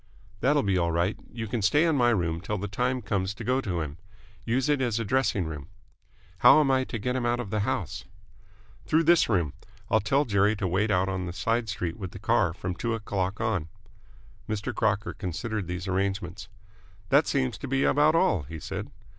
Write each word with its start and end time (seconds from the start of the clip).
"That'll 0.39 0.63
be 0.63 0.79
all 0.79 0.91
right. 0.91 1.15
You 1.31 1.45
can 1.47 1.61
stay 1.61 1.85
in 1.85 1.95
my 1.95 2.09
room 2.09 2.41
till 2.41 2.57
the 2.57 2.67
time 2.67 3.03
comes 3.03 3.35
to 3.35 3.43
go 3.43 3.61
to 3.61 3.81
him. 3.81 3.99
Use 4.43 4.67
it 4.67 4.81
as 4.81 4.99
a 4.99 5.05
dressing 5.05 5.45
room." 5.45 5.67
"How 6.39 6.59
am 6.59 6.71
I 6.71 6.85
to 6.85 6.97
get 6.97 7.15
him 7.15 7.23
out 7.23 7.39
of 7.39 7.51
the 7.51 7.59
house?" 7.59 8.05
"Through 8.87 9.03
this 9.03 9.29
room. 9.29 9.53
I'll 9.91 9.99
tell 9.99 10.25
Jerry 10.25 10.55
to 10.55 10.67
wait 10.67 10.89
out 10.89 11.07
on 11.07 11.27
the 11.27 11.33
side 11.33 11.69
street 11.69 11.97
with 11.97 12.13
the 12.13 12.17
car 12.17 12.51
from 12.51 12.73
two 12.73 12.95
o'clock 12.95 13.39
on." 13.39 13.69
Mr. 14.49 14.73
Crocker 14.73 15.13
considered 15.13 15.67
these 15.67 15.87
arrangements. 15.87 16.49
"That 17.09 17.27
seems 17.27 17.59
to 17.59 17.67
be 17.67 17.83
about 17.83 18.15
all," 18.15 18.41
he 18.41 18.57
said. 18.59 18.89